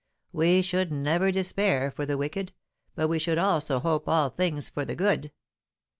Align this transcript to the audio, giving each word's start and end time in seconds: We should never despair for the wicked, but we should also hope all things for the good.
We 0.31 0.63
should 0.63 0.91
never 0.91 1.29
despair 1.31 1.91
for 1.91 2.07
the 2.07 2.17
wicked, 2.17 2.53
but 2.95 3.07
we 3.07 3.19
should 3.19 3.37
also 3.37 3.79
hope 3.79 4.09
all 4.09 4.31
things 4.31 4.67
for 4.67 4.83
the 4.83 4.95
good. 4.95 5.31